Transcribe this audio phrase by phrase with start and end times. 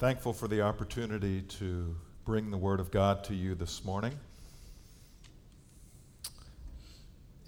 [0.00, 1.94] Thankful for the opportunity to
[2.24, 4.18] bring the Word of God to you this morning.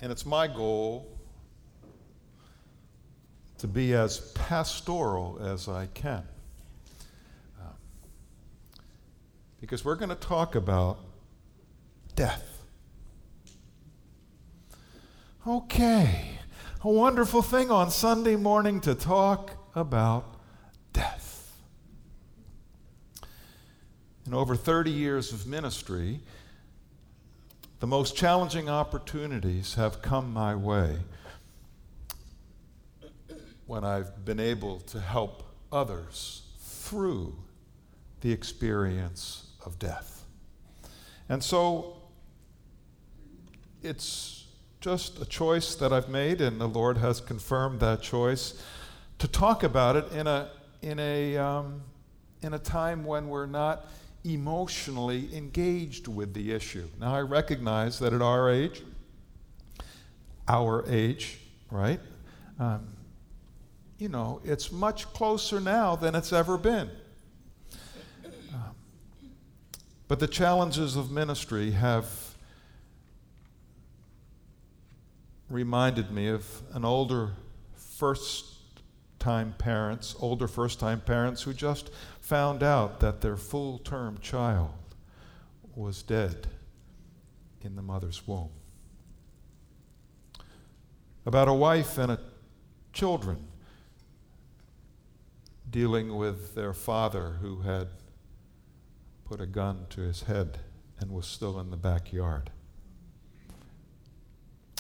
[0.03, 1.19] And it's my goal
[3.57, 6.25] to be as pastoral as I can.
[7.59, 7.71] Uh,
[9.59, 10.99] because we're going to talk about
[12.17, 12.67] death.
[15.47, 16.39] Okay,
[16.85, 20.37] a wonderful thing on Sunday morning to talk about
[20.93, 21.33] death.
[24.33, 26.21] In over 30 years of ministry,
[27.81, 31.01] the most challenging opportunities have come my way
[33.67, 37.37] when I've been able to help others through
[38.23, 40.25] the experience of death.
[41.29, 41.99] And so
[43.83, 44.47] it's
[44.81, 48.55] just a choice that I've made, and the Lord has confirmed that choice
[49.19, 51.83] to talk about it in a, in a, um,
[52.41, 53.85] in a time when we're not
[54.25, 56.89] emotionally engaged with the issue.
[57.01, 58.83] Now, I recognize that at our age,
[60.49, 61.39] our age,
[61.71, 62.01] right?
[62.59, 62.87] Um,
[63.99, 66.91] you know, it's much closer now than it's ever been.
[68.53, 68.75] Um,
[70.09, 72.07] but the challenges of ministry have
[75.49, 77.31] reminded me of an older
[77.77, 78.52] first
[79.23, 84.75] time parents, older first time parents who just found out that their full term child
[85.77, 86.49] was dead
[87.61, 88.51] in the mother's womb.
[91.25, 92.19] About a wife and a
[92.93, 93.47] children
[95.71, 97.87] dealing with their father who had
[99.25, 100.59] put a gun to his head
[100.99, 102.51] and was still in the backyard.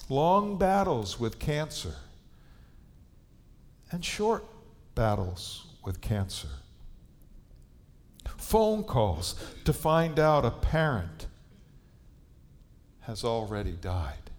[0.08, 1.94] Long battles with cancer
[3.92, 4.44] and short
[4.94, 6.48] battles with cancer
[8.42, 9.34] phone calls
[9.64, 11.26] to find out a parent
[13.00, 14.30] has already died.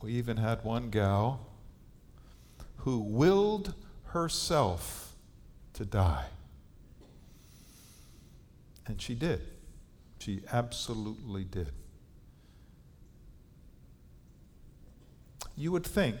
[0.00, 1.46] We even had one gal
[2.78, 3.74] who willed
[4.06, 5.14] herself
[5.74, 6.26] to die.
[8.86, 9.40] And she did.
[10.18, 11.72] She absolutely did.
[15.56, 16.16] You would think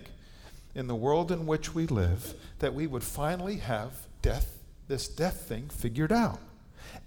[0.74, 5.42] in the world in which we live that we would finally have death, this death
[5.42, 6.40] thing figured out.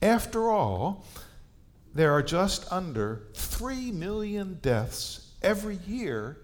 [0.02, 1.06] After all,
[1.94, 6.38] there are just under 3 million deaths every year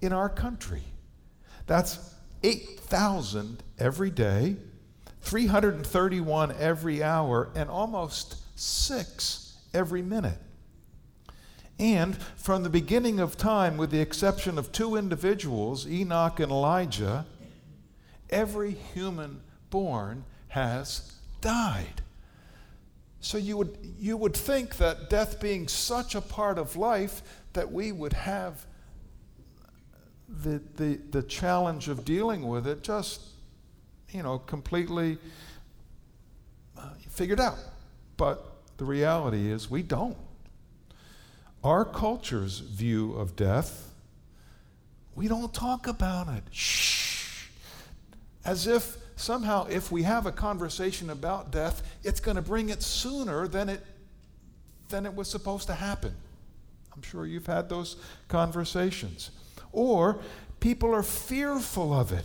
[0.00, 0.82] in our country.
[1.66, 4.56] That's 8,000 every day,
[5.22, 10.38] 331 every hour, and almost six every minute.
[11.80, 17.24] And from the beginning of time, with the exception of two individuals, Enoch and Elijah,
[18.28, 22.02] every human born has died.
[23.20, 27.22] So you would, you would think that death being such a part of life,
[27.54, 28.66] that we would have
[30.28, 33.22] the, the, the challenge of dealing with it just,
[34.10, 35.16] you know, completely
[36.76, 37.56] uh, figured out.
[38.18, 38.44] But
[38.76, 40.18] the reality is we don't.
[41.62, 43.92] Our culture's view of death,
[45.14, 46.42] we don't talk about it.
[46.50, 47.48] Shh.
[48.44, 52.82] As if somehow, if we have a conversation about death, it's going to bring it
[52.82, 53.84] sooner than it,
[54.88, 56.14] than it was supposed to happen.
[56.94, 57.96] I'm sure you've had those
[58.28, 59.30] conversations.
[59.72, 60.20] Or
[60.60, 62.24] people are fearful of it.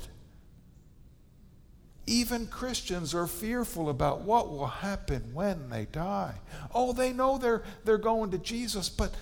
[2.08, 6.36] Even Christians are fearful about what will happen when they die.
[6.74, 9.14] Oh, they know they're, they're going to Jesus, but,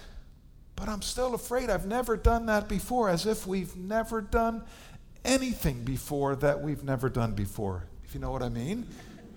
[0.76, 1.70] but I'm still afraid.
[1.70, 4.64] I've never done that before, as if we've never done
[5.24, 8.86] anything before that we've never done before, if you know what I mean.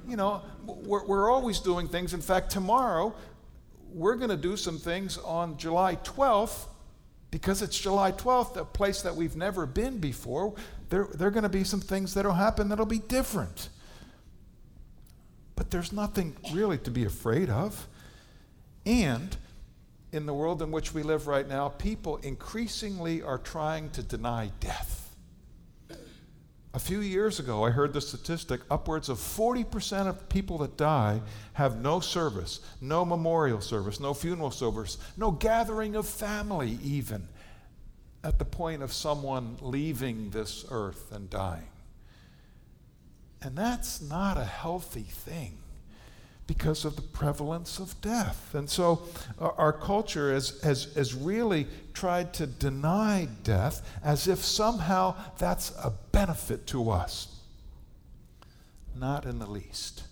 [0.08, 2.14] You know, we're, we're always doing things.
[2.14, 3.14] In fact, tomorrow,
[3.92, 6.66] we're going to do some things on July 12th
[7.30, 10.54] because it's July 12th, a place that we've never been before
[10.88, 13.68] there, there are going to be some things that'll happen that'll be different.
[15.56, 17.88] But there's nothing really to be afraid of.
[18.84, 19.36] And
[20.12, 24.50] in the world in which we live right now, people increasingly are trying to deny
[24.60, 25.02] death.
[26.72, 31.22] A few years ago, I heard the statistic upwards of 40% of people that die
[31.54, 37.28] have no service, no memorial service, no funeral service, no gathering of family, even
[38.24, 41.68] at the point of someone leaving this earth and dying.
[43.42, 45.58] And that's not a healthy thing
[46.46, 48.54] because of the prevalence of death.
[48.54, 49.02] And so
[49.40, 55.72] uh, our culture has, has, has really tried to deny death as if somehow that's
[55.82, 57.40] a benefit to us.
[58.94, 60.04] Not in the least.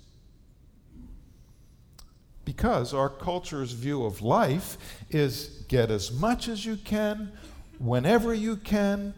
[2.45, 4.77] Because our culture's view of life
[5.11, 7.33] is get as much as you can,
[7.79, 9.15] whenever you can,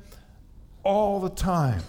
[0.82, 1.82] all the time.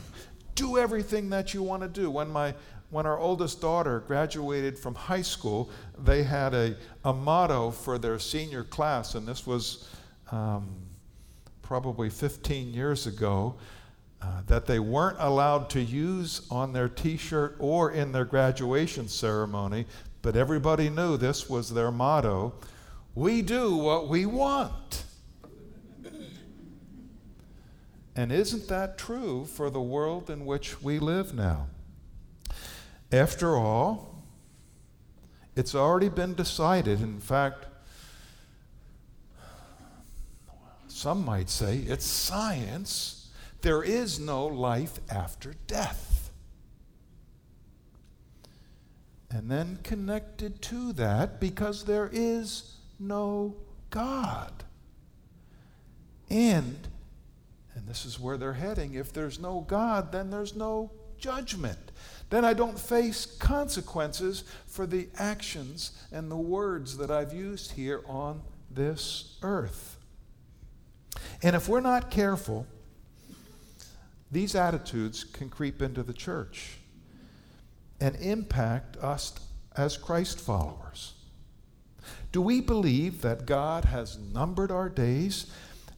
[0.56, 2.10] Do everything that you want to do.
[2.10, 2.56] When my
[2.90, 5.70] when our oldest daughter graduated from high school,
[6.04, 9.90] they had a, a motto for their senior class, and this was
[10.32, 10.68] um,
[11.62, 13.56] probably 15 years ago,
[14.22, 19.08] uh, that they weren't allowed to use on their t shirt or in their graduation
[19.08, 19.86] ceremony,
[20.22, 22.54] but everybody knew this was their motto
[23.16, 25.04] We do what we want.
[28.18, 31.68] And isn't that true for the world in which we live now?
[33.12, 34.24] After all,
[35.56, 37.00] it's already been decided.
[37.00, 37.68] In fact,
[40.88, 43.30] some might say it's science.
[43.62, 46.32] There is no life after death.
[49.30, 53.58] And then connected to that, because there is no
[53.92, 54.64] God.
[56.32, 56.88] And
[57.78, 58.96] and this is where they're heading.
[58.96, 61.78] If there's no God, then there's no judgment.
[62.32, 68.04] Then I don't face consequences for the actions and the words that I've used here
[68.08, 68.42] on
[68.72, 69.98] this earth.
[71.44, 72.66] And if we're not careful,
[74.32, 76.78] these attitudes can creep into the church
[78.02, 79.34] and impact us
[79.76, 81.14] as Christ followers.
[82.32, 85.52] Do we believe that God has numbered our days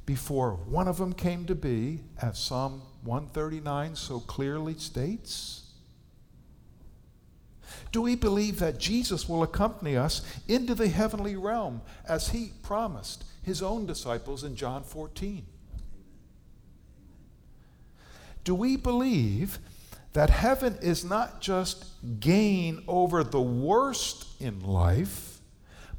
[0.09, 5.67] before one of them came to be, as Psalm 139 so clearly states?
[7.91, 13.23] Do we believe that Jesus will accompany us into the heavenly realm as he promised
[13.43, 15.45] his own disciples in John 14?
[18.43, 19.59] Do we believe
[20.13, 21.85] that heaven is not just
[22.19, 25.39] gain over the worst in life,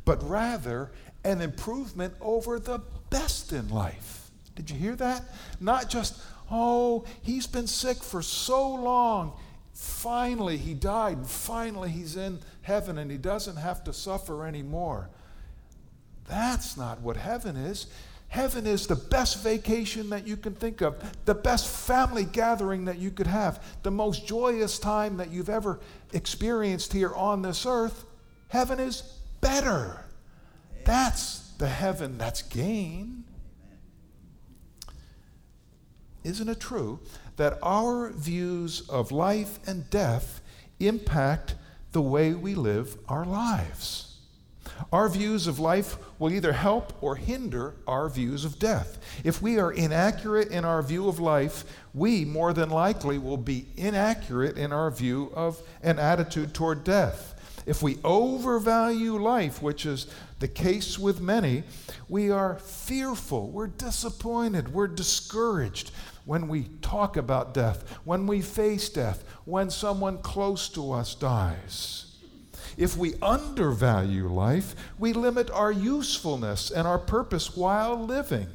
[0.05, 0.91] but rather
[1.23, 2.81] an improvement over the
[3.11, 4.31] best in life.
[4.55, 5.23] Did you hear that?
[5.61, 6.21] Not just,
[6.51, 9.33] oh, he's been sick for so long.
[9.73, 15.09] Finally, he died, and finally, he's in heaven and he doesn't have to suffer anymore.
[16.29, 17.87] That's not what heaven is.
[18.29, 22.99] Heaven is the best vacation that you can think of, the best family gathering that
[22.99, 25.81] you could have, the most joyous time that you've ever
[26.13, 28.05] experienced here on this earth.
[28.49, 29.03] Heaven is
[29.41, 30.05] better.
[30.85, 33.23] That's the heaven that's gain.
[36.25, 37.01] Isn't it true
[37.37, 40.41] that our views of life and death
[40.81, 41.55] impact
[41.93, 44.17] the way we live our lives?
[44.91, 48.99] Our views of life will either help or hinder our views of death.
[49.23, 53.67] If we are inaccurate in our view of life, we more than likely will be
[53.77, 57.35] inaccurate in our view of an attitude toward death.
[57.67, 60.07] If we overvalue life, which is
[60.39, 61.63] the case with many,
[62.09, 65.91] we are fearful, we're disappointed, we're discouraged
[66.25, 72.07] when we talk about death, when we face death, when someone close to us dies.
[72.77, 78.47] If we undervalue life, we limit our usefulness and our purpose while living,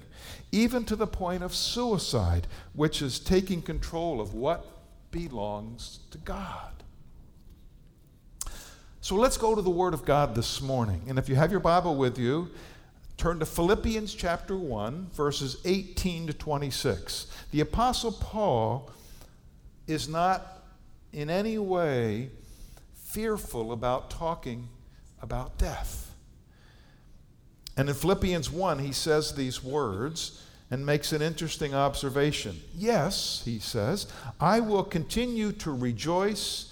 [0.52, 4.66] even to the point of suicide, which is taking control of what
[5.12, 6.75] belongs to God.
[9.06, 11.04] So let's go to the Word of God this morning.
[11.08, 12.50] And if you have your Bible with you,
[13.18, 17.28] turn to Philippians chapter 1, verses 18 to 26.
[17.52, 18.90] The Apostle Paul
[19.86, 20.64] is not
[21.14, 22.32] in any way
[22.96, 24.70] fearful about talking
[25.22, 26.12] about death.
[27.78, 32.60] And in Philippians 1, he says these words and makes an interesting observation.
[32.76, 34.08] Yes, he says,
[34.40, 36.72] I will continue to rejoice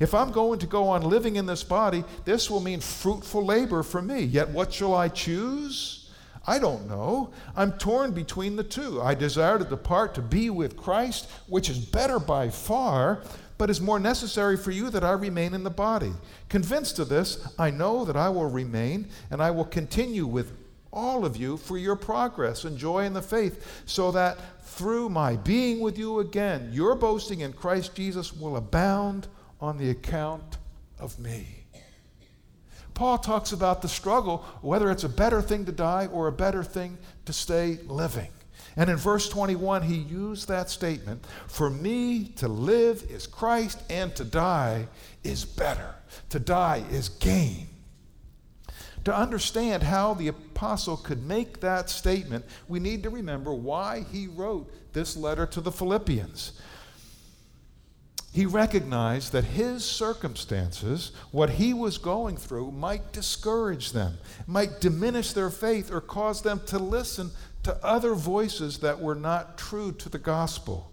[0.00, 3.82] If I'm going to go on living in this body, this will mean fruitful labor
[3.82, 4.22] for me.
[4.22, 6.10] Yet what shall I choose?
[6.46, 7.32] I don't know.
[7.54, 9.00] I'm torn between the two.
[9.02, 13.22] I desire to depart to be with Christ, which is better by far,
[13.58, 16.12] but is more necessary for you that I remain in the body.
[16.48, 20.52] Convinced of this, I know that I will remain and I will continue with
[20.92, 25.36] all of you for your progress and joy in the faith, so that through my
[25.36, 29.28] being with you again, your boasting in Christ Jesus will abound
[29.60, 30.58] on the account
[30.98, 31.60] of me.
[32.94, 36.62] Paul talks about the struggle, whether it's a better thing to die or a better
[36.62, 38.28] thing to stay living.
[38.76, 44.14] And in verse 21, he used that statement For me to live is Christ, and
[44.16, 44.86] to die
[45.24, 45.94] is better.
[46.30, 47.68] To die is gain.
[49.04, 54.26] To understand how the apostle could make that statement, we need to remember why he
[54.26, 56.52] wrote this letter to the Philippians.
[58.32, 65.32] He recognized that his circumstances, what he was going through, might discourage them, might diminish
[65.32, 67.32] their faith, or cause them to listen
[67.64, 70.92] to other voices that were not true to the gospel.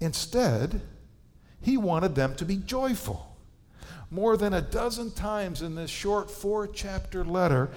[0.00, 0.80] Instead,
[1.60, 3.36] he wanted them to be joyful.
[4.10, 7.70] More than a dozen times in this short four chapter letter,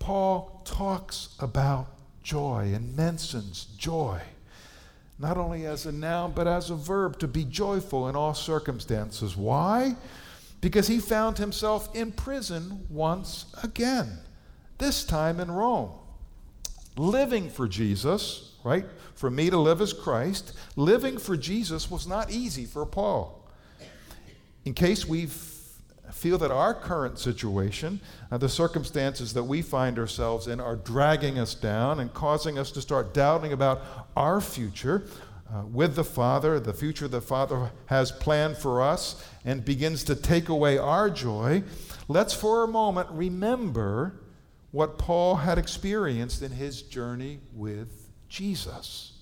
[0.00, 1.86] Paul talks about
[2.22, 4.20] joy and mentions joy,
[5.18, 9.36] not only as a noun, but as a verb, to be joyful in all circumstances.
[9.36, 9.96] Why?
[10.60, 14.18] Because he found himself in prison once again,
[14.78, 15.90] this time in Rome
[16.96, 18.86] living for Jesus, right?
[19.14, 23.46] For me to live as Christ, living for Jesus was not easy for Paul.
[24.64, 25.26] In case we
[26.12, 31.38] feel that our current situation, uh, the circumstances that we find ourselves in, are dragging
[31.38, 33.82] us down and causing us to start doubting about
[34.16, 35.06] our future
[35.52, 40.16] uh, with the Father, the future the Father has planned for us, and begins to
[40.16, 41.62] take away our joy,
[42.08, 44.20] let's for a moment remember
[44.72, 49.12] what Paul had experienced in his journey with Jesus.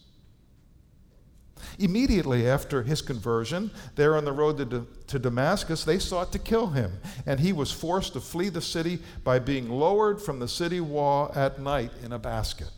[1.79, 6.69] Immediately after his conversion, there on the road to, to, Damascus, they sought to kill
[6.69, 6.93] him,
[7.27, 11.33] and he was forced to flee the city by being lowered from the city wall
[11.35, 12.71] at night in a basket.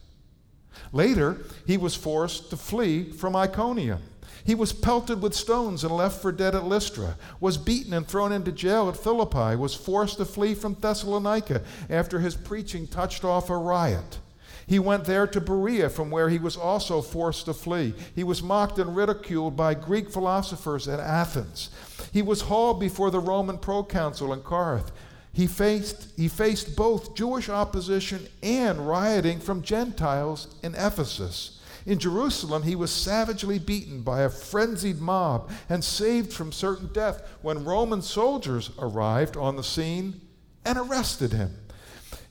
[0.92, 4.02] Later, he was forced to flee from Iconium
[4.46, 8.30] he was pelted with stones and left for dead at Lystra, was beaten and thrown
[8.30, 13.50] into jail at Philippi, was forced to flee from Thessalonica after his preaching touched off
[13.50, 14.20] a riot.
[14.66, 17.94] He went there to Berea, from where he was also forced to flee.
[18.14, 21.70] He was mocked and ridiculed by Greek philosophers at Athens.
[22.12, 24.90] He was hauled before the Roman proconsul in Corinth.
[25.32, 31.60] He faced, he faced both Jewish opposition and rioting from Gentiles in Ephesus.
[31.84, 37.22] In Jerusalem, he was savagely beaten by a frenzied mob and saved from certain death
[37.42, 40.20] when Roman soldiers arrived on the scene
[40.64, 41.54] and arrested him.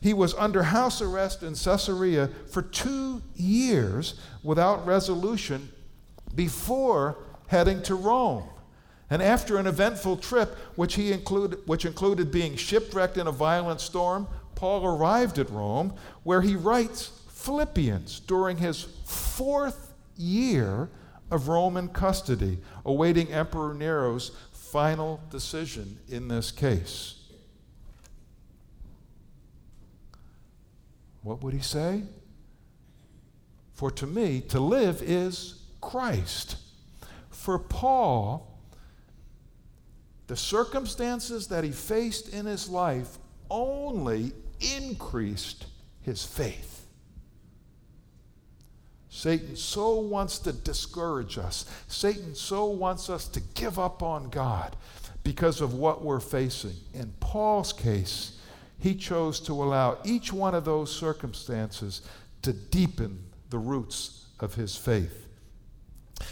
[0.06, 5.68] He was under house arrest in Caesarea for two years without resolution
[6.32, 8.44] before heading to Rome.
[9.10, 13.80] And after an eventful trip, which, he included, which included being shipwrecked in a violent
[13.80, 20.88] storm, Paul arrived at Rome, where he writes Philippians during his fourth year
[21.32, 27.25] of Roman custody, awaiting Emperor Nero's final decision in this case.
[31.26, 32.04] What would he say?
[33.74, 36.56] For to me, to live is Christ.
[37.30, 38.60] For Paul,
[40.28, 43.18] the circumstances that he faced in his life
[43.50, 45.66] only increased
[46.00, 46.86] his faith.
[49.08, 51.64] Satan so wants to discourage us.
[51.88, 54.76] Satan so wants us to give up on God
[55.24, 56.76] because of what we're facing.
[56.94, 58.38] In Paul's case,
[58.78, 62.02] he chose to allow each one of those circumstances
[62.42, 65.26] to deepen the roots of his faith.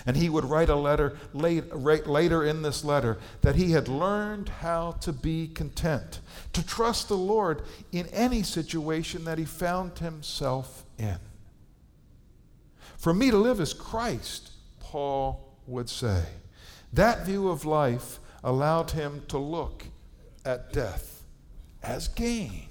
[0.06, 4.48] And he would write a letter late, later in this letter that he had learned
[4.48, 6.20] how to be content,
[6.52, 11.18] to trust the Lord in any situation that he found himself in.
[12.96, 16.24] For me to live is Christ, Paul would say.
[16.92, 19.84] That view of life allowed him to look
[20.46, 21.13] at death
[21.84, 22.68] as gain.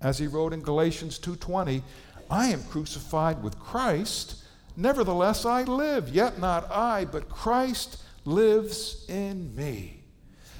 [0.00, 1.82] As he wrote in Galatians 2:20,
[2.30, 4.44] I am crucified with Christ,
[4.76, 10.04] nevertheless I live, yet not I, but Christ lives in me.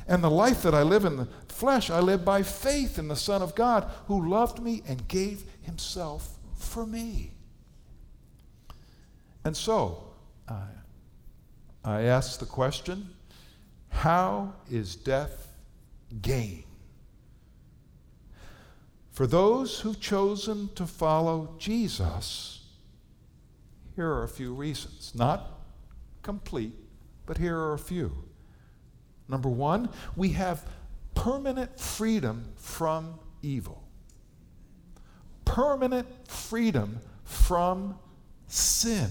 [0.09, 3.17] And the life that I live in the flesh, I live by faith in the
[3.17, 7.33] Son of God who loved me and gave himself for me.
[9.45, 10.15] And so,
[11.85, 13.11] I ask the question
[13.89, 15.56] how is death
[16.23, 16.65] gain?
[19.11, 22.65] For those who've chosen to follow Jesus,
[23.95, 25.13] here are a few reasons.
[25.15, 25.61] Not
[26.23, 26.75] complete,
[27.25, 28.25] but here are a few.
[29.29, 30.65] Number one, we have
[31.15, 33.87] permanent freedom from evil
[35.47, 37.99] permanent freedom from
[38.47, 39.09] sin.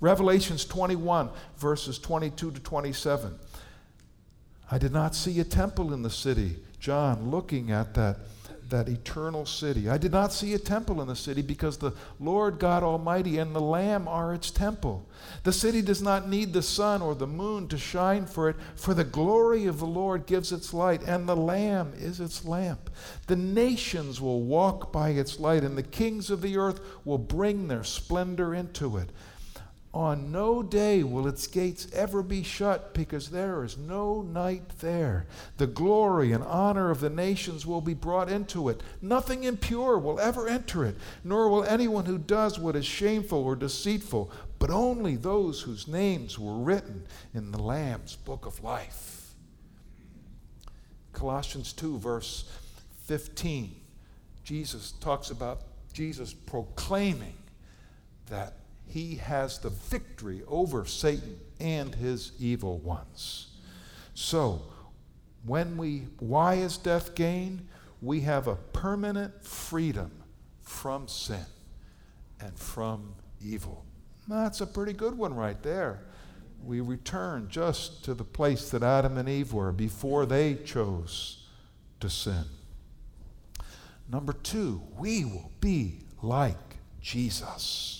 [0.00, 3.34] Revelations 21, verses 22 to 27.
[4.70, 6.56] I did not see a temple in the city.
[6.78, 8.18] John looking at that
[8.70, 9.88] that eternal city.
[9.88, 13.54] I did not see a temple in the city because the Lord God Almighty and
[13.54, 15.08] the Lamb are its temple.
[15.44, 18.94] The city does not need the sun or the moon to shine for it, for
[18.94, 22.90] the glory of the Lord gives its light, and the Lamb is its lamp.
[23.26, 27.68] The nations will walk by its light, and the kings of the earth will bring
[27.68, 29.10] their splendor into it.
[29.94, 35.26] On no day will its gates ever be shut because there is no night there.
[35.56, 38.82] The glory and honor of the nations will be brought into it.
[39.00, 43.56] Nothing impure will ever enter it, nor will anyone who does what is shameful or
[43.56, 49.32] deceitful, but only those whose names were written in the Lamb's book of life.
[51.14, 52.44] Colossians 2, verse
[53.06, 53.74] 15.
[54.44, 55.62] Jesus talks about
[55.94, 57.34] Jesus proclaiming
[58.28, 58.54] that
[58.88, 63.48] he has the victory over Satan and his evil ones.
[64.14, 64.62] So,
[65.44, 67.68] when we, why is death gain?
[68.00, 70.10] We have a permanent freedom
[70.62, 71.44] from sin
[72.40, 73.14] and from
[73.44, 73.84] evil.
[74.26, 76.00] That's a pretty good one right there.
[76.64, 81.46] We return just to the place that Adam and Eve were before they chose
[82.00, 82.44] to sin.
[84.10, 86.56] Number two, we will be like
[87.00, 87.97] Jesus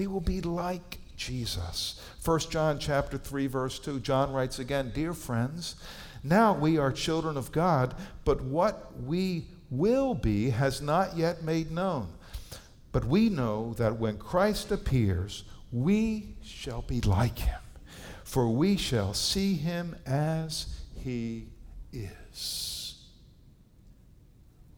[0.00, 2.00] we will be like Jesus.
[2.24, 5.74] 1 John chapter 3 verse 2 John writes again, "Dear friends,
[6.22, 11.70] now we are children of God, but what we will be has not yet made
[11.70, 12.14] known.
[12.92, 17.60] But we know that when Christ appears, we shall be like him,
[18.24, 20.64] for we shall see him as
[20.94, 21.48] he
[21.92, 22.94] is."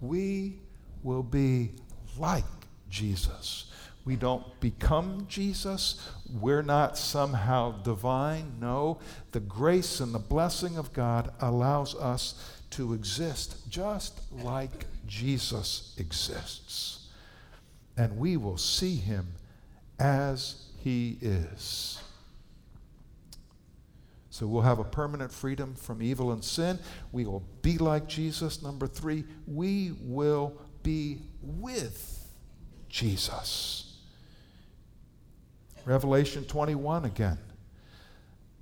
[0.00, 0.58] We
[1.04, 1.74] will be
[2.18, 2.44] like
[2.90, 3.66] Jesus.
[4.04, 6.00] We don't become Jesus.
[6.28, 8.54] We're not somehow divine.
[8.60, 8.98] No,
[9.30, 17.08] the grace and the blessing of God allows us to exist just like Jesus exists.
[17.96, 19.26] And we will see him
[19.98, 22.02] as he is.
[24.30, 26.78] So we'll have a permanent freedom from evil and sin.
[27.12, 28.62] We will be like Jesus.
[28.62, 32.26] Number three, we will be with
[32.88, 33.91] Jesus.
[35.84, 37.38] Revelation 21 again.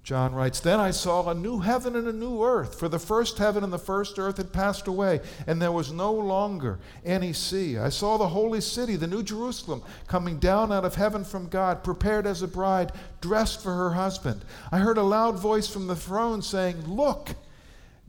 [0.02, 3.36] John writes, Then I saw a new heaven and a new earth, for the first
[3.38, 7.76] heaven and the first earth had passed away, and there was no longer any sea.
[7.76, 11.84] I saw the holy city, the new Jerusalem, coming down out of heaven from God,
[11.84, 14.42] prepared as a bride, dressed for her husband.
[14.72, 17.34] I heard a loud voice from the throne saying, Look,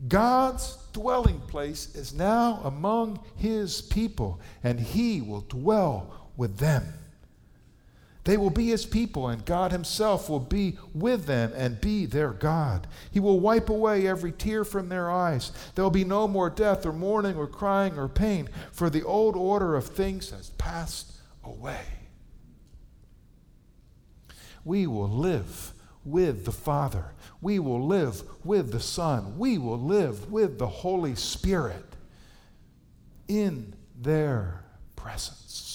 [0.08, 6.94] God's dwelling place is now among his people, and he will dwell with them.
[8.24, 12.30] They will be his people, and God himself will be with them and be their
[12.30, 12.86] God.
[13.10, 15.50] He will wipe away every tear from their eyes.
[15.74, 19.34] There will be no more death, or mourning, or crying, or pain, for the old
[19.34, 21.82] order of things has passed away.
[24.64, 25.72] We will live
[26.04, 27.06] with the Father.
[27.40, 29.36] We will live with the Son.
[29.36, 31.96] We will live with the Holy Spirit
[33.26, 34.62] in their
[34.94, 35.71] presence.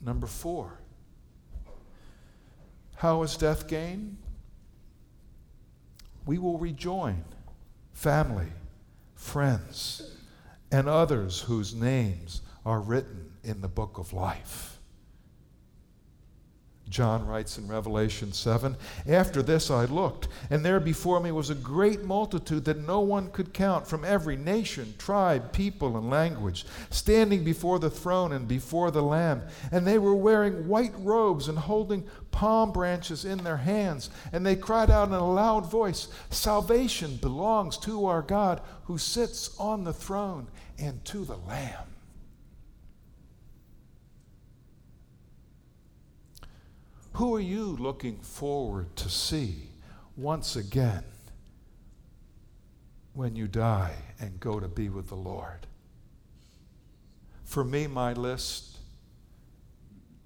[0.00, 0.78] Number four,
[2.96, 4.16] how is death gained?
[6.26, 7.24] We will rejoin
[7.92, 8.52] family,
[9.14, 10.16] friends,
[10.70, 14.69] and others whose names are written in the book of life.
[16.90, 18.76] John writes in Revelation 7
[19.06, 23.30] After this I looked, and there before me was a great multitude that no one
[23.30, 28.90] could count from every nation, tribe, people, and language, standing before the throne and before
[28.90, 29.42] the Lamb.
[29.70, 34.10] And they were wearing white robes and holding palm branches in their hands.
[34.32, 39.56] And they cried out in a loud voice Salvation belongs to our God who sits
[39.58, 41.84] on the throne and to the Lamb.
[47.20, 49.68] Who are you looking forward to see
[50.16, 51.04] once again
[53.12, 55.66] when you die and go to be with the Lord?
[57.44, 58.78] For me, my list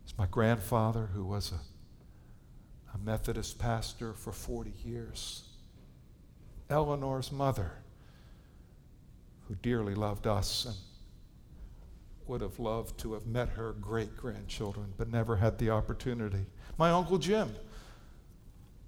[0.07, 5.49] is my grandfather, who was a, a Methodist pastor for 40 years,
[6.71, 7.73] Eleanor's mother,
[9.49, 10.77] who dearly loved us and
[12.27, 16.47] would have loved to have met her great grandchildren, but never had the opportunity.
[16.79, 17.55] My Uncle Jim,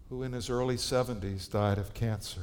[0.09, 2.43] who in his early 70s died of cancer.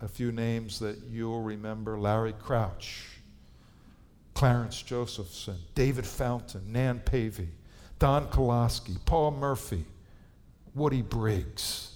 [0.00, 3.06] A few names that you'll remember Larry Crouch,
[4.34, 7.48] Clarence Josephson, David Fountain, Nan Pavey,
[7.98, 9.84] Don Kolaski, Paul Murphy,
[10.74, 11.90] Woody Briggs.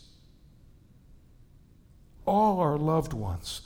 [2.25, 3.63] All our loved ones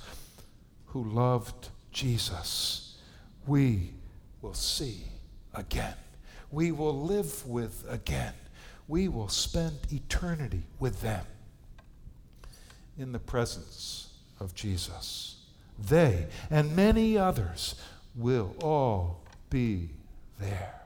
[0.87, 2.90] who loved Jesus,
[3.47, 3.93] we
[4.43, 5.03] will see
[5.55, 5.95] again.
[6.51, 8.35] We will live with again.
[8.89, 11.25] We will spend eternity with them
[12.99, 14.09] in the presence
[14.41, 15.37] of Jesus.
[15.79, 17.77] They and many others
[18.15, 19.91] will all be
[20.39, 20.81] there.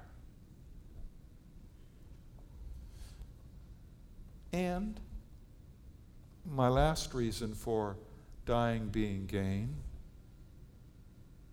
[4.52, 5.00] And
[6.48, 7.96] my last reason for
[8.46, 9.74] dying being gain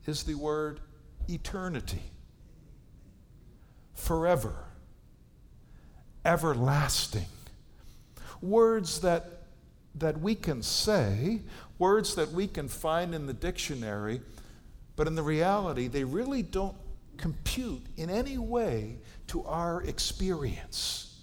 [0.06, 0.80] is the word
[1.30, 2.04] eternity.
[3.94, 4.56] Forever.
[6.26, 7.26] Everlasting.
[8.42, 9.44] Words that,
[9.96, 11.42] that we can say,
[11.78, 14.22] words that we can find in the dictionary,
[14.96, 16.76] but in the reality, they really don't
[17.18, 21.20] compute in any way to our experience.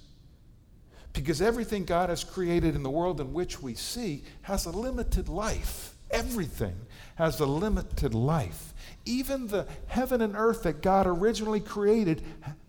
[1.12, 5.28] Because everything God has created in the world in which we see has a limited
[5.28, 5.94] life.
[6.10, 6.76] Everything
[7.16, 8.67] has a limited life.
[9.08, 12.22] Even the heaven and earth that God originally created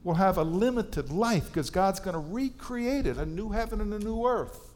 [0.04, 3.94] will have a limited life because God's going to recreate it a new heaven and
[3.94, 4.74] a new earth.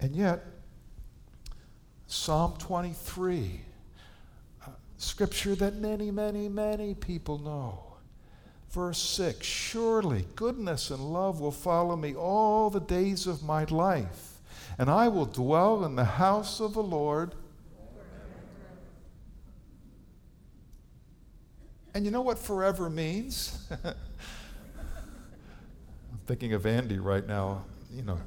[0.00, 0.44] And yet,
[2.06, 3.60] Psalm 23,
[4.66, 7.90] uh, scripture that many, many, many people know
[8.70, 14.38] Verse 6 Surely goodness and love will follow me all the days of my life,
[14.78, 17.34] and I will dwell in the house of the Lord.
[21.94, 23.66] And you know what forever means?
[23.84, 23.94] I'm
[26.26, 27.64] thinking of Andy right now.
[27.92, 28.18] You know,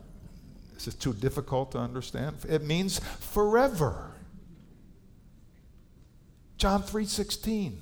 [0.73, 2.35] this is too difficult to understand?
[2.47, 4.11] It means forever.
[6.57, 7.79] John 3:16.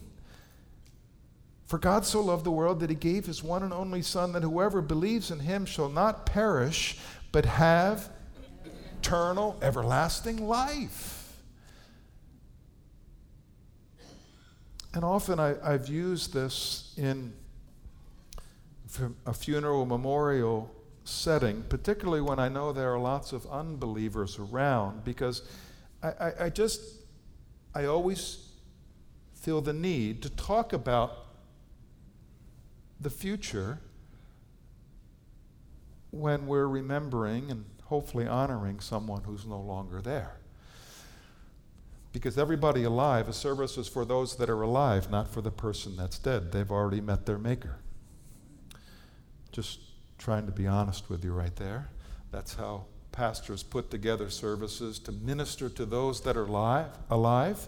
[1.65, 4.43] For God so loved the world that he gave his one and only Son, that
[4.43, 6.97] whoever believes in him shall not perish,
[7.31, 8.09] but have
[8.97, 11.20] eternal, everlasting life.
[14.93, 17.33] And often I, have used this in
[19.25, 20.69] a funeral memorial
[21.05, 25.43] setting, particularly when I know there are lots of unbelievers around, because
[26.03, 26.81] I, I, I just,
[27.73, 28.49] I always
[29.33, 31.25] feel the need to talk about
[32.99, 33.79] the future
[36.11, 40.40] when we're remembering and hopefully honoring someone who's no longer there.
[42.11, 45.95] Because everybody alive, a service is for those that are alive, not for the person
[45.95, 46.51] that's dead.
[46.51, 47.77] They've already met their Maker.
[49.51, 49.79] Just
[50.17, 51.89] trying to be honest with you right there.
[52.31, 57.67] That's how pastors put together services to minister to those that are alive, alive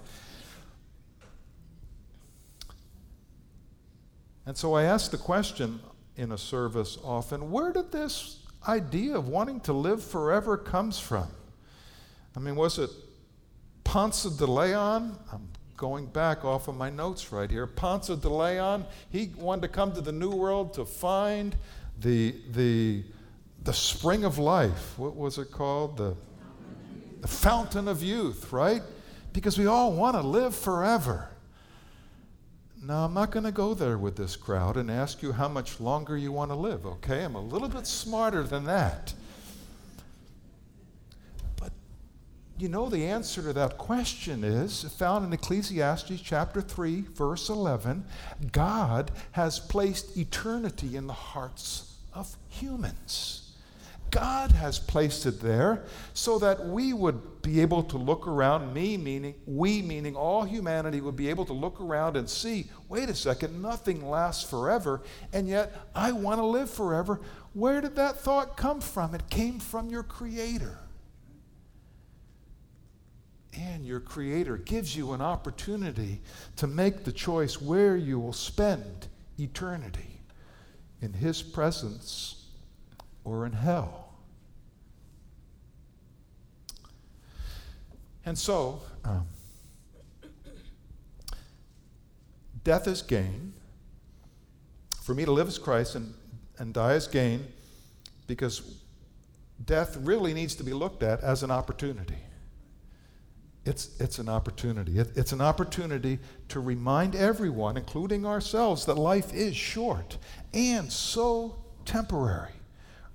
[4.46, 5.80] And so I ask the question
[6.18, 11.28] in a service often where did this idea of wanting to live forever comes from?
[12.36, 12.90] I mean, was it
[13.84, 15.18] Ponce de Leon?
[15.32, 17.68] I'm going back off of my notes right here.
[17.68, 21.56] Ponce de Leon, he wanted to come to the New World to find
[22.00, 23.04] the, the,
[23.64, 24.98] the spring of life.
[24.98, 25.98] What was it called?
[25.98, 26.16] The,
[27.22, 28.82] the fountain of youth, right?
[29.32, 31.30] Because we all want to live forever.
[32.86, 35.80] Now, I'm not going to go there with this crowd and ask you how much
[35.80, 37.24] longer you want to live, okay?
[37.24, 39.14] I'm a little bit smarter than that.
[41.56, 41.72] But
[42.64, 48.06] you know, the answer to that question is found in Ecclesiastes chapter 3, verse 11.
[48.54, 53.52] God has placed eternity in the hearts of humans.
[54.12, 58.96] God has placed it there so that we would be able to look around, me
[58.96, 63.16] meaning, we meaning all humanity would be able to look around and see wait a
[63.16, 65.02] second, nothing lasts forever,
[65.34, 67.20] and yet I want to live forever.
[67.52, 69.14] Where did that thought come from?
[69.14, 70.80] It came from your Creator.
[73.56, 76.22] And your Creator gives you an opportunity
[76.56, 80.22] to make the choice where you will spend eternity
[81.02, 82.48] in His presence
[83.24, 84.16] or in hell.
[88.26, 89.28] And so, um,
[92.64, 93.54] death is gain.
[95.02, 96.14] For me to live as Christ and,
[96.58, 97.46] and die as gain,
[98.26, 98.78] because
[99.66, 102.16] death really needs to be looked at as an opportunity.
[103.66, 105.00] It's, it's an opportunity.
[105.00, 110.18] It, it's an opportunity to remind everyone, including ourselves, that life is short
[110.54, 112.52] and so temporary.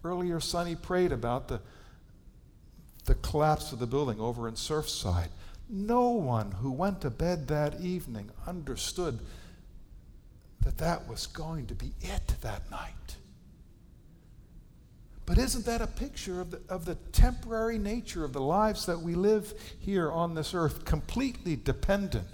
[0.02, 1.61] Earlier, Sonny prayed about the,
[3.04, 5.28] the collapse of the building over in Surfside.
[5.68, 9.18] No one who went to bed that evening understood
[10.62, 13.17] that that was going to be it that night.
[15.29, 19.03] But isn't that a picture of the, of the temporary nature of the lives that
[19.03, 22.27] we live here on this earth, completely dependent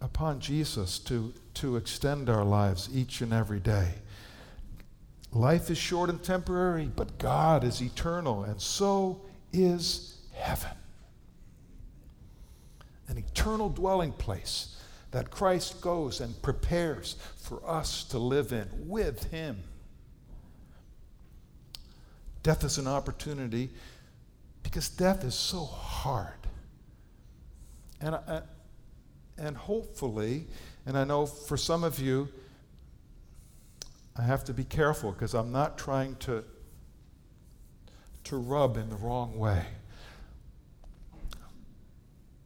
[0.00, 3.96] upon Jesus to, to extend our lives each and every day?
[5.30, 9.20] Life is short and temporary, but God is eternal, and so
[9.52, 10.70] is heaven.
[13.08, 14.74] An eternal dwelling place
[15.10, 19.64] that Christ goes and prepares for us to live in with Him.
[22.42, 23.70] Death is an opportunity
[24.62, 26.34] because death is so hard.
[28.00, 28.42] And, I,
[29.38, 30.46] and hopefully,
[30.86, 32.28] and I know for some of you,
[34.16, 36.44] I have to be careful because I'm not trying to,
[38.24, 39.64] to rub in the wrong way.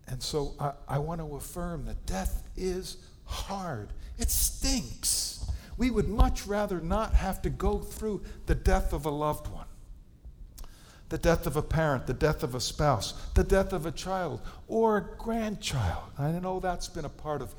[0.08, 3.92] And so I, I want to affirm that death is hard.
[4.18, 5.50] It stinks.
[5.76, 9.65] We would much rather not have to go through the death of a loved one,
[11.08, 14.40] the death of a parent, the death of a spouse, the death of a child
[14.66, 16.04] or a grandchild.
[16.18, 17.54] I know that's been a part of,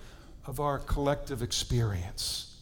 [0.46, 2.56] of our collective experience.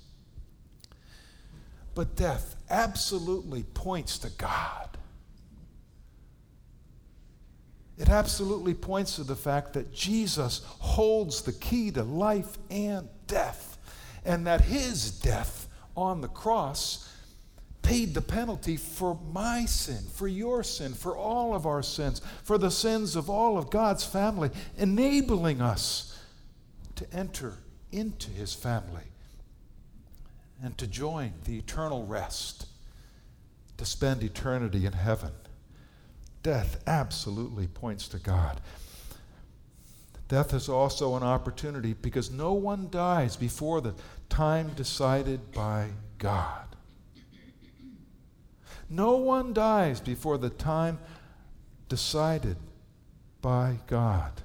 [1.96, 4.90] But death absolutely points to God.
[7.98, 13.78] It absolutely points to the fact that Jesus holds the key to life and death,
[14.26, 17.10] and that his death on the cross
[17.86, 22.58] paid the penalty for my sin, for your sin, for all of our sins, for
[22.58, 26.20] the sins of all of God's family, enabling us
[26.96, 27.60] to enter
[27.92, 29.04] into his family
[30.64, 32.66] and to join the eternal rest,
[33.78, 35.32] to spend eternity in heaven.
[36.42, 38.62] Death absolutely points to God.
[40.28, 43.94] Death is also an opportunity because no one dies before the
[44.28, 46.75] time decided by God.
[48.90, 51.00] No one dies before the time
[51.90, 52.58] decided
[53.42, 54.42] by God.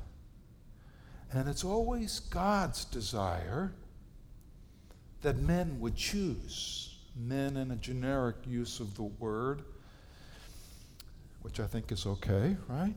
[1.33, 3.73] And it's always God's desire
[5.23, 9.63] that men would choose, men in a generic use of the word,
[11.43, 12.95] which I think is okay, right?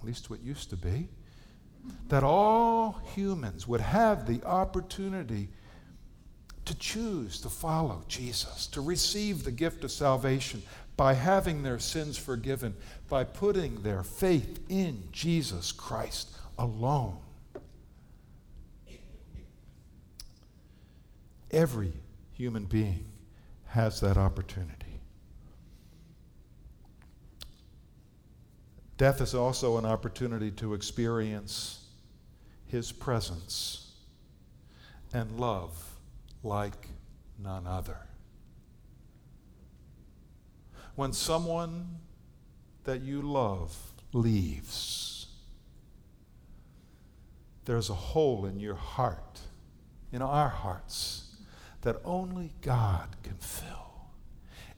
[0.00, 1.08] At least what used to be.
[2.08, 5.48] That all humans would have the opportunity
[6.70, 10.62] to choose to follow Jesus, to receive the gift of salvation
[10.96, 12.76] by having their sins forgiven,
[13.08, 17.18] by putting their faith in Jesus Christ alone.
[21.50, 21.92] Every
[22.34, 23.04] human being
[23.66, 25.00] has that opportunity.
[28.96, 31.84] Death is also an opportunity to experience
[32.68, 33.90] His presence
[35.12, 35.89] and love
[36.42, 36.88] like
[37.38, 37.98] none other.
[40.94, 41.98] When someone
[42.84, 43.76] that you love
[44.12, 45.26] leaves,
[47.64, 49.40] there's a hole in your heart,
[50.12, 51.36] in our hearts
[51.82, 54.10] that only God can fill.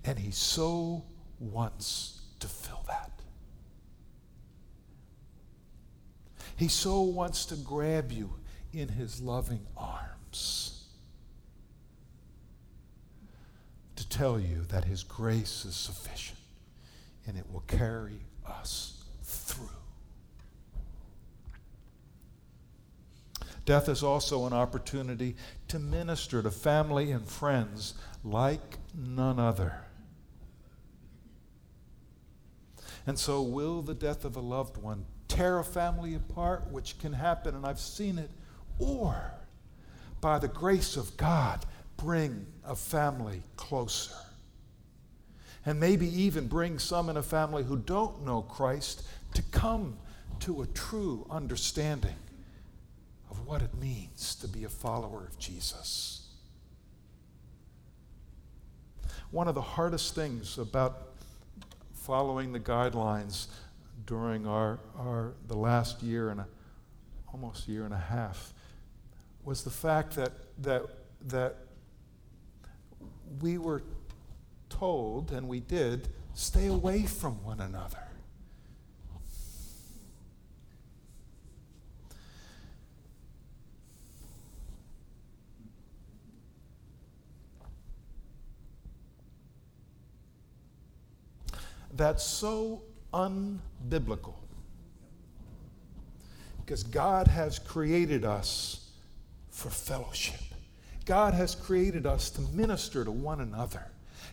[0.05, 1.05] And He so
[1.39, 3.11] wants to fill that.
[6.57, 8.35] He so wants to grab you
[8.73, 10.72] in His loving arms
[14.05, 16.39] to tell you that His grace is sufficient
[17.27, 19.69] and it will carry us through.
[23.65, 25.37] Death is also an opportunity
[25.69, 29.85] to minister to family and friends like none other.
[33.07, 37.13] And so, will the death of a loved one tear a family apart, which can
[37.13, 38.31] happen, and I've seen it,
[38.79, 39.33] or
[40.21, 41.65] by the grace of God,
[42.03, 44.15] bring a family closer?
[45.65, 49.97] And maybe even bring some in a family who don't know Christ to come
[50.41, 52.17] to a true understanding
[53.31, 56.29] of what it means to be a follower of Jesus.
[59.31, 61.13] One of the hardest things about
[61.95, 63.47] following the guidelines
[64.05, 66.47] during our, our the last year and a,
[67.33, 68.53] almost year and a half
[69.45, 70.83] was the fact that that
[71.29, 71.57] that
[73.41, 73.83] we were
[74.69, 77.99] told and we did stay away from one another.
[91.95, 94.35] that's so unbiblical.
[96.65, 98.91] Because God has created us
[99.51, 100.52] for fellowship.
[101.05, 103.91] God has created us to minister to one another.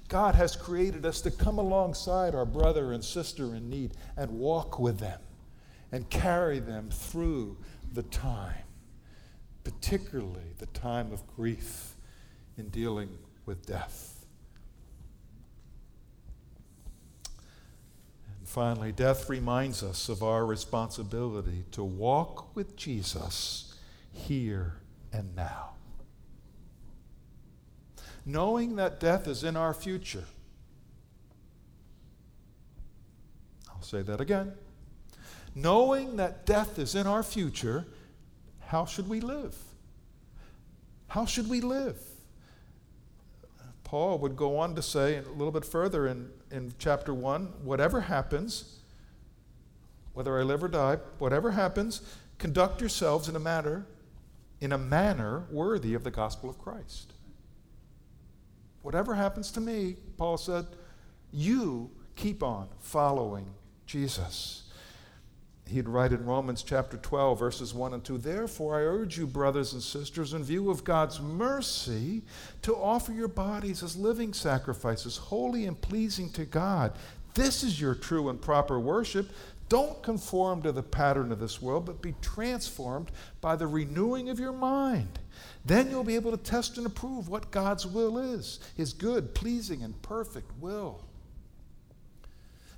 [0.07, 4.79] God has created us to come alongside our brother and sister in need and walk
[4.79, 5.19] with them
[5.91, 7.57] and carry them through
[7.93, 8.63] the time,
[9.63, 11.95] particularly the time of grief
[12.57, 13.09] in dealing
[13.45, 14.25] with death.
[18.37, 23.73] And finally, death reminds us of our responsibility to walk with Jesus
[24.11, 24.75] here
[25.11, 25.71] and now
[28.25, 30.25] knowing that death is in our future.
[33.69, 34.53] I'll say that again.
[35.55, 37.87] Knowing that death is in our future,
[38.59, 39.55] how should we live?
[41.07, 41.97] How should we live?
[43.83, 48.01] Paul would go on to say a little bit further in, in chapter 1 whatever
[48.01, 48.79] happens,
[50.13, 52.01] whether I live or die, whatever happens,
[52.37, 53.87] conduct yourselves in a manner
[54.61, 57.13] in a manner worthy of the gospel of Christ.
[58.81, 60.65] Whatever happens to me, Paul said,
[61.31, 63.45] you keep on following
[63.85, 64.63] Jesus.
[65.67, 69.73] He'd write in Romans chapter 12, verses 1 and 2 Therefore, I urge you, brothers
[69.73, 72.23] and sisters, in view of God's mercy,
[72.63, 76.93] to offer your bodies as living sacrifices, holy and pleasing to God.
[77.35, 79.29] This is your true and proper worship.
[79.69, 84.39] Don't conform to the pattern of this world, but be transformed by the renewing of
[84.39, 85.19] your mind.
[85.63, 89.83] Then you'll be able to test and approve what God's will is His good, pleasing,
[89.83, 91.05] and perfect will.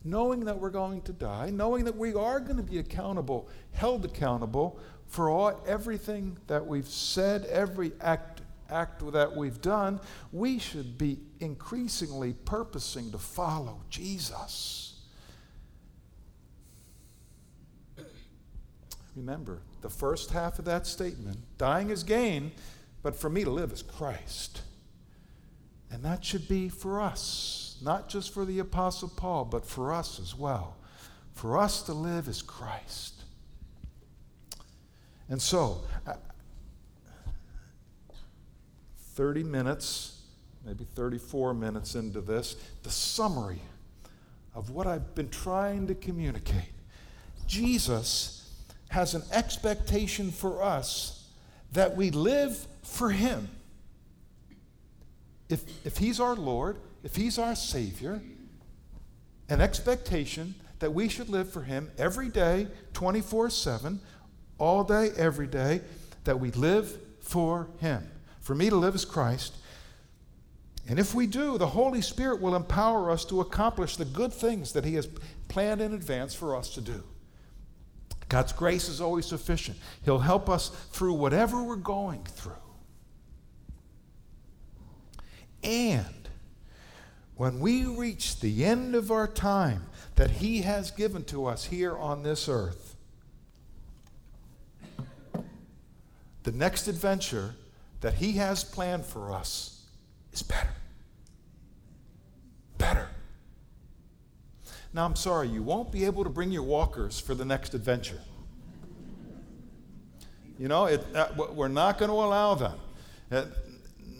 [0.04, 4.04] Knowing that we're going to die, knowing that we are going to be accountable, held
[4.04, 4.78] accountable
[5.08, 10.00] for all, everything that we've said, every act, act that we've done,
[10.34, 14.91] we should be increasingly purposing to follow Jesus.
[19.16, 22.52] Remember, the first half of that statement dying is gain,
[23.04, 24.62] but for me to live is Christ.
[25.92, 30.20] And that should be for us, not just for the Apostle Paul, but for us
[30.20, 30.78] as well.
[31.34, 33.24] For us to live is Christ.
[35.28, 36.14] And so, uh,
[39.14, 40.22] 30 minutes,
[40.66, 43.62] maybe 34 minutes into this, the summary
[44.54, 46.74] of what I've been trying to communicate.
[47.48, 48.41] Jesus
[48.92, 51.26] has an expectation for us
[51.72, 53.48] that we live for Him.
[55.48, 58.22] If, if He's our Lord, if He's our Savior,
[59.48, 64.02] an expectation that we should live for Him every day, 24 7,
[64.58, 65.80] all day, every day,
[66.26, 68.06] that we live for Him.
[68.42, 69.56] For me to live is Christ.
[70.90, 74.74] And if we do, the Holy Spirit will empower us to accomplish the good things
[74.74, 75.08] that He has
[75.48, 77.04] planned in advance for us to do.
[78.32, 79.78] God's grace is always sufficient.
[80.06, 82.54] He'll help us through whatever we're going through.
[85.66, 86.30] And
[87.36, 91.98] when we reach the end of our time that He has given to us here
[91.98, 92.96] on this earth,
[96.44, 97.56] the next adventure
[98.00, 99.84] that He has planned for us
[100.32, 100.72] is better.
[102.78, 103.10] Better.
[104.94, 108.20] Now, I'm sorry, you won't be able to bring your walkers for the next adventure.
[110.60, 112.78] You know, it, uh, we're not going to allow them.
[113.32, 113.46] Uh,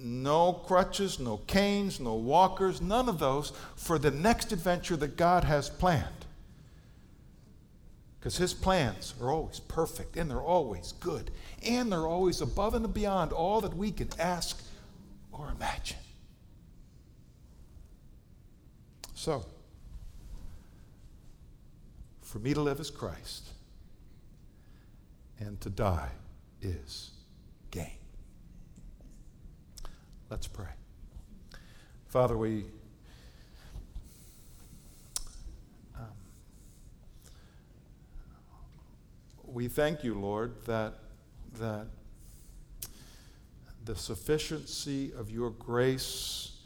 [0.02, 5.44] no crutches, no canes, no walkers, none of those for the next adventure that God
[5.44, 6.08] has planned.
[8.20, 11.32] Because His plans are always perfect and they're always good
[11.64, 14.64] and they're always above and beyond all that we can ask
[15.32, 15.98] or imagine.
[19.14, 19.46] So,
[22.32, 23.50] for me to live as Christ
[25.38, 26.12] and to die
[26.62, 27.12] is
[27.72, 27.98] gain.
[30.30, 30.70] Let's pray.
[32.08, 32.64] Father, we
[35.94, 36.06] um,
[39.46, 40.94] we thank you, Lord, that
[41.60, 41.88] that
[43.84, 46.60] the sufficiency of your grace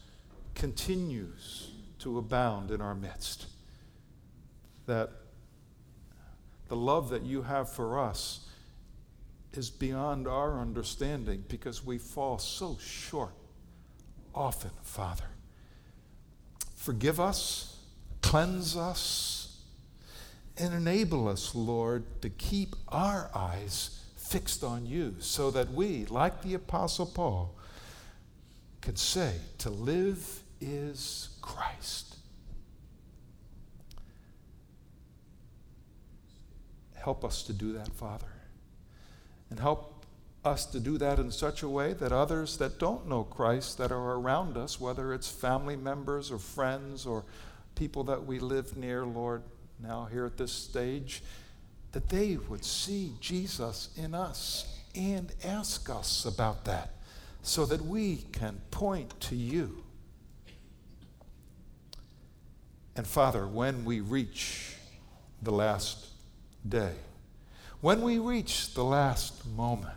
[0.53, 3.47] continues to abound in our midst.
[4.85, 5.24] That
[6.67, 8.47] the love that you have for us
[9.53, 13.33] is beyond our understanding because we fall so short
[14.33, 15.25] often, Father.
[16.75, 17.79] Forgive us,
[18.21, 19.61] cleanse us,
[20.57, 26.41] and enable us, Lord, to keep our eyes fixed on you so that we, like
[26.41, 27.55] the Apostle Paul,
[28.81, 32.15] could say, to live is Christ
[37.05, 38.25] Help us to do that, Father.
[39.51, 40.03] And help
[40.43, 43.91] us to do that in such a way that others that don't know Christ, that
[43.91, 47.23] are around us, whether it's family members or friends or
[47.75, 49.43] people that we live near, Lord,
[49.79, 51.21] now here at this stage,
[51.91, 56.95] that they would see Jesus in us and ask us about that
[57.43, 59.83] so that we can point to you.
[62.95, 64.73] And Father, when we reach
[65.43, 66.14] the last
[66.67, 66.93] day,
[67.81, 69.93] when we reach the last moment,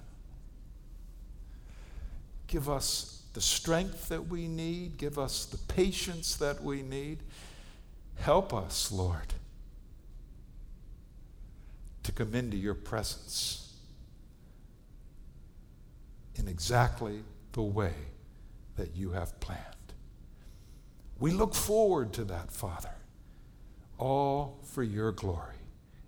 [2.46, 7.18] give us the strength that we need, give us the patience that we need.
[8.16, 9.34] Help us, Lord,
[12.02, 13.76] to come into your presence
[16.34, 17.94] in exactly the way
[18.76, 19.62] that you have planned.
[21.20, 22.94] We look forward to that, Father,
[23.98, 25.57] all for your glory.